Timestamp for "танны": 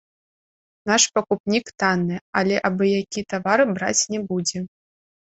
1.85-2.17